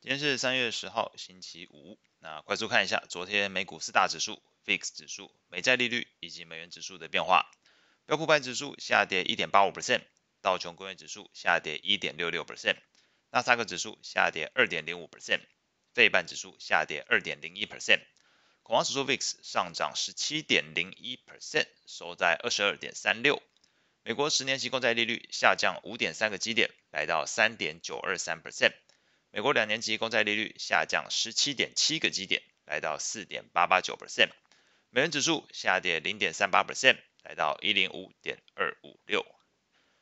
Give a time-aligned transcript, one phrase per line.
[0.00, 1.98] 今天是三月十号，星期五。
[2.20, 7.50] 那快速看一下昨天美股四大指数、VIX 指数、美债利率以及美元指数的变化。
[8.06, 10.02] 标普百指数下跌一点八五 percent，
[10.40, 12.76] 道琼工业指数下跌一点六六 percent，
[13.32, 15.40] 纳斯达克指数下跌二点零五 percent，
[15.94, 18.02] 费半指数下跌二点零一 percent，
[18.62, 23.42] 恐慌指数 VIX 上涨十七点零一 percent，收在二十二点三六。
[24.04, 28.74] 美国十年期公债利率下降五点三个基点，来到三点九二三 percent。
[29.30, 34.30] 美国两年期公债利率下降十七点七个基点，来到四点八八九 percent。
[34.90, 39.26] 美元指数下跌零点三八 percent，来到一零五点二五六。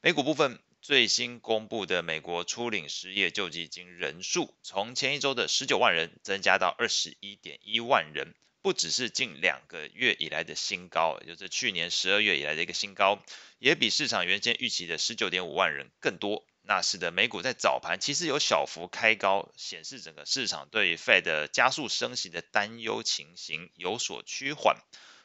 [0.00, 13.22] 美股部分，最新公布的美国初领失业救济金人数，从前一周的十九万人增加到二十一点一万人，不只是近两个月以来的新高，也就是去年十二月以来的一个新高，
[13.58, 16.46] 也比市场原先预期的十九点五万人更多。
[16.70, 24.76] 那使得美股在早盘其实有小幅开高，显示整个市场对 Fed 加速升息的担忧情形有所趋缓。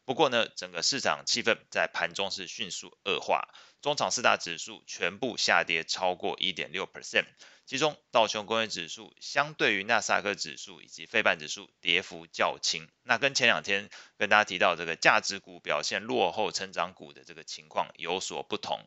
[0.05, 3.47] 不过呢，整个市场气氛在盘中是迅速恶化，
[3.83, 7.27] 中场四大指数全部下跌超过一点六 percent，
[7.67, 12.89] 其中道琼工业指数相对于纳斯达克指数以及费半指数跌幅较轻。
[13.03, 18.83] 那跟前两天跟大家提到这个价值股表现落后成长股的这个情况有所不同。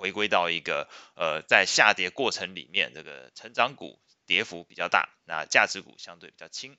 [0.00, 6.78] 回归到一个呃，在下跌过程里面，这个成长股跌幅比较大，那价值股相对比较轻。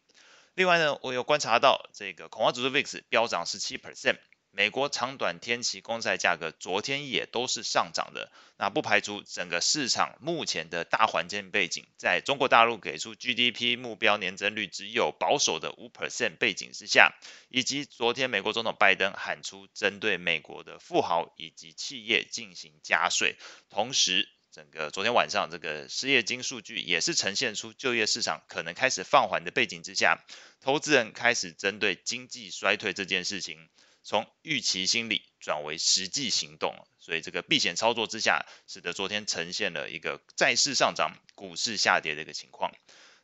[0.55, 4.17] 另外呢，我有观察到这个恐慌指数 VIX 飙涨十七 percent。
[4.53, 17.13] 美国长短天期公债价格昨天也都是上涨的，那不排除整个市场目前的大环境背景，在中国大陆给出 GDP 目标年增率只有保守的五 percent 背景之下，
[17.47, 23.37] 以及昨天美国总统拜登喊出针对美国的富豪以及企业进行加税，
[23.69, 30.19] 同时整个昨天晚上这个失业金数据也是呈现出就业市场可能开始放缓的背景之下，
[30.59, 33.69] 投资人开始针对经济衰退这件事情。
[34.03, 42.71] 从预期心理转为实际行动，所以这个避险操作之下，使得昨天呈现了一个债市上涨、股市下跌的一个情况。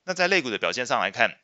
[0.04, 1.40] 那在类股的表现上来看，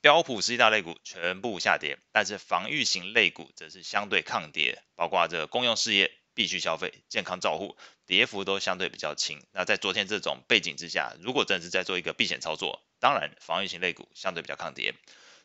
[0.00, 7.76] 标普十大类股全部下跌，但是防御型类股则是相对抗跌，包括这个公用事业、必需消费、健康照护，
[8.06, 9.44] 跌幅都相对比较轻。
[9.52, 14.94] 那在昨天这种背景之下，如果真的是在做一个避险操作，当然防御型类股相对比较抗跌。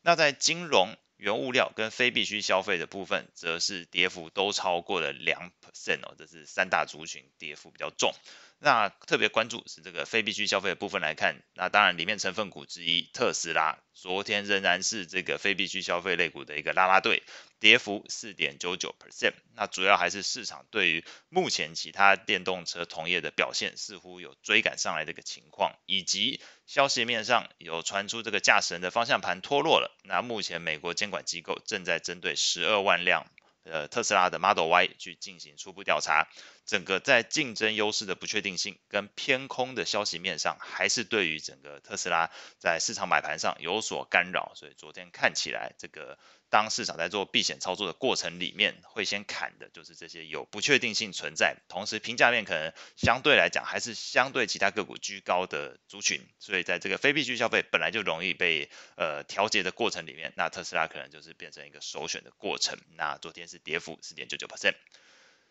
[0.02, 8.14] 那在金融、原物料跟非必需消费的部分，则是跌幅都超过了两 percent 哦，这是三大族群跌幅比较重。
[8.60, 17.22] 那特别关注是这个非必需消费的部分来看，那当然里面成分股之一特斯拉，昨天仍然是这个非必需消费类股的一个拉拉队，
[17.60, 19.34] 跌幅四点九九 percent。
[19.56, 29.96] 那主要还是市场对于目前其他电动车同业的表现似乎有追赶上来的一个情况，以及消息面上有传出这个驾驶人的方向盘脱落了。
[30.04, 33.28] 那目前美国监管机构正在针对十二万辆。
[33.72, 36.28] 呃，特斯拉的 Model Y 去进行初步调查，
[36.66, 46.18] 整个在竞争优势的不确定性跟偏空的消息面上，还是对于整个特斯拉在市场买盘上有所干扰，所以昨天看起来这个。
[46.50, 62.80] 当市场在做避险操作的过程里面，会先砍的就是这些有不确定性存在，同时评价面可能相对来讲还是相对其他个股居高的族群，所以在这个非必需消费本来就容易被呃调节的过程里面，那特斯拉可能就是变成一个首选的过程。
[62.96, 64.76] 那昨天是跌幅四点九九 percent，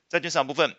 [0.09, 0.77] 债券市场部分。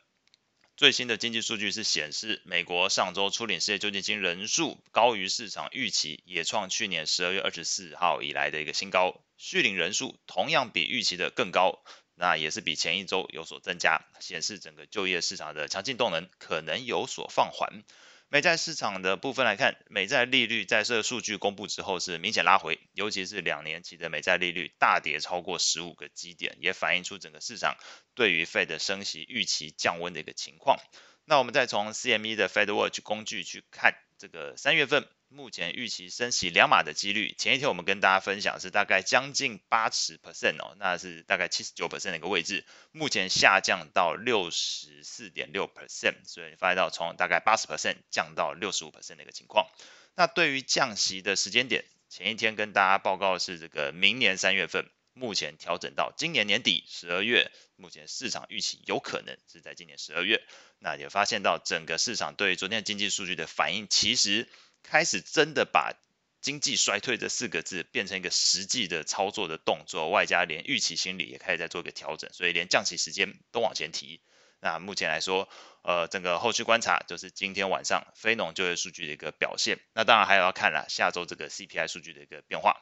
[0.76, 9.20] 最新的经济数据是显示，美国上周初领失业救济金人数高于市场预期，也创去年十二月二十四号以来的一个新高。
[9.38, 11.84] 续领人数同样比预期的更高，
[12.16, 17.84] 那也是比前一周有所增加，显示整个就业市场的强劲动能可能有所放缓。
[18.30, 27.78] 美债市场的部分来看，美债利率在这个数据公布之后是明显拉回，尤其是两年期的美债利率大跌超过十五个基点，也反映出整个市场
[28.16, 30.78] 对于 Fed 升息预期降温的一个情况。
[31.24, 35.08] 那我们再从 CME 的 Fed Watch 工具去看这个三月份。
[35.30, 49.68] 目前预期升息两码的几率，前一天我们跟大家分享是大概将近八十 percent 哦，那是大概七十九 percent 的一个位置，目前下降到六十四点六 percent，所以你发现到从大概八十 percent 降到六十五 percent 的一个情况。
[50.16, 60.42] 那对于降息的时间点，前一天跟大家报告是这个明年三月份，目前调整到今年年底十二月，目前市场预期有可能是在今年十二月。
[60.80, 64.48] 那也发现到整个市场对于昨天经济数据的反应，其实。
[64.84, 65.94] 开始真的把
[66.42, 74.22] 经济衰退这四个字变成一个实际的操作的动作，外加连预期心理也开始在做一个调整，所以连降息时间都往前提。
[74.60, 75.48] 那目前来说，
[75.84, 79.80] 呃，整个后续观察就是今天晚上非农就业数据的一个表现。
[79.94, 82.82] 那当然还有要看了下周这个 CPI 数据的一个变化。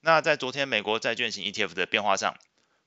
[0.00, 2.36] 那在昨天美国债券型 ETF 的变化上，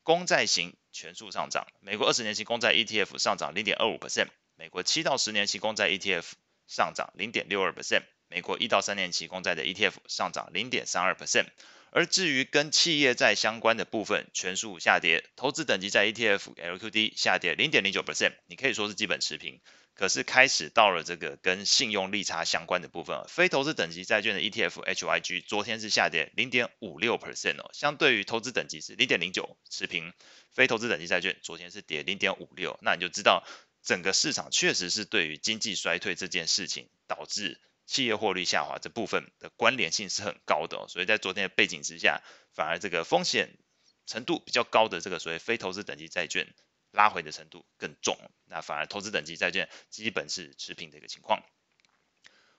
[0.03, 6.25] 公债型全数上涨，美国二十年期公债 ETF 上涨零点二五 percent，美国七到十年期公债 ETF
[6.67, 11.47] 上涨零点六二 percent，美国一到三年期公债的 ETF 上涨零点三二 percent。
[11.89, 19.61] 而至于跟企业债相关的部分，全数下跌，投资等级债 ETF LQD 下跌零点零九 percent，你可以说是基本持平。
[19.95, 30.13] 可是开始到了这个跟信用利差相关的部分，非投资等级债券的 ETF HYG 昨天是下跌零点五六 percent 哦，相对于投资等级是零点零九持平，
[30.51, 33.43] 非投资等级债券昨天是跌零点五六，那你就知道
[33.81, 37.59] 整个市场确实是对于经济衰退这件事情导致。
[37.87, 42.21] 企业获利下滑这部分的关联性是很高的，所以在昨天的背景之下，
[42.53, 43.57] 反而这个风险
[44.05, 46.53] 程度比较高的这个所谓非投资等级债券
[46.91, 51.41] 拉回的程度更重，那反而投资等级债券基本是持平的一个情况。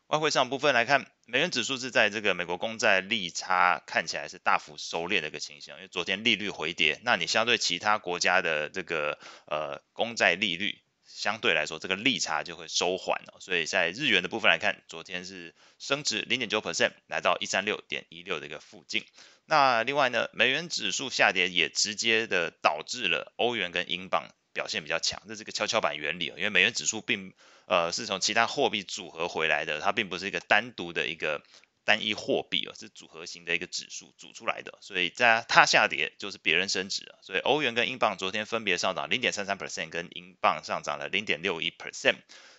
[0.07, 10.81] 外汇上部分来看，美元指数是在这个美国公债利差看起来是大幅收敛的一个情形，因为昨天利率回跌，那你相对其他国家的这个呃公债利率。
[11.09, 19.05] 相对来说，这个利差就会收缓了，所以在日元的部分来看，昨天是升值零点九 percent，来到一三六点一六的一个附近。
[19.47, 27.33] 那另外呢，美元指数下跌也直接的导致了欧元跟英镑表现比较强，这是个跷跷板原理，因为美元指数并
[27.67, 31.43] 呃是从其他货币组合回来的，它并不是一个单独的一个。
[31.89, 42.17] 单一货币哦，是组合型的一个指数组出来的，所以在它下跌就是别人升值啊，所以欧元跟英镑昨天分别上涨零点三三 percent，跟英镑上涨了零点六一 percent。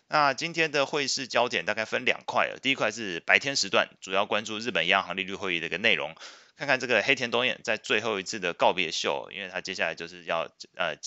[0.08, 6.16] 那今天的汇市焦点大概分两块，第一块是白天时段，主要关注日本央行利率会议的一个内容，
[6.58, 10.98] 看看这个黑田东彦在最后一次的告别秀，因为他接下来就是要呃。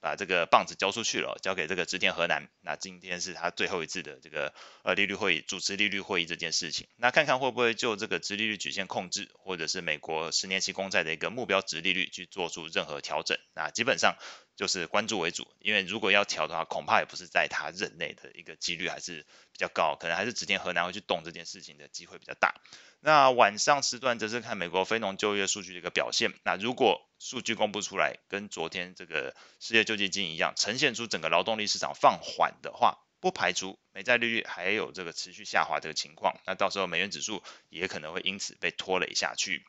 [0.00, 2.48] 把这个棒子交出去了，交给这个植田和男。
[2.62, 6.88] 那今天是他最后一次的这个呃利率会议，主持利率会议这件事情。
[6.96, 13.38] 那看看会不会就这个殖利率曲线控制，或者是美国十年期公债的一个目标殖利率去做出任何调整。
[13.54, 14.16] 那基本上
[14.56, 22.54] 就是关注为主，因为如果要调的话，恐怕也不是在他任内的一个几率还是比较高，可能还是植田和男会去动这件事情的机会比较大。
[23.00, 26.32] 那晚上时段则是看美国非农就业数据的一个表现。
[26.44, 36.40] 那如果数据公布出来，跟昨天这个失业救济金一样，呈现出整个劳动力市场放缓的话，不排除美债利率还有这个持续下滑这个情况。
[36.46, 39.66] 那到时候美元指数也可能会因此被拖累下去。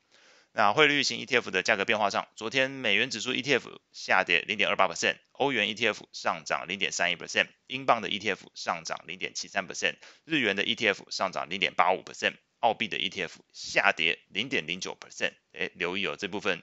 [0.53, 12.35] 那汇率型 ETF 的价格变化上，昨天美元指数 ETF 下跌零点二八 percent，欧元 ETF 上涨零点三一 percent，英镑的 ETF 上涨零点七三 percent，日元的 ETF 上涨零点八五 percent。
[12.61, 16.61] 澳币的 ETF 下跌零点零九 percent，哎，留意哦，这部分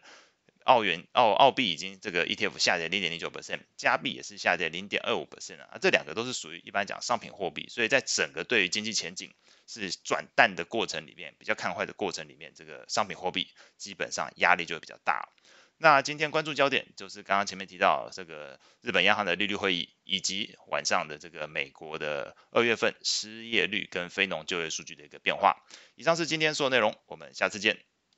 [0.69, 9.33] 澳元、澳澳币已经这个 ETF 下跌零点零九 percent，加币也是下跌零点二五 percent 啊，这两个都是属于一般讲商品货币，所以在整个对于经济前景
[9.67, 13.49] 是转淡的过程里面，比较看坏的过程里面，这个商品货币
[13.79, 15.31] 基本上压力就会比较大。
[15.79, 25.65] 那今天关注焦点就是刚刚前面提到这个日本央行的利率会议，以及晚上的这个美国的二月份失业率跟非农就业数据的一个变化。
[25.95, 27.79] 以上是今天所有内容，我们下次见。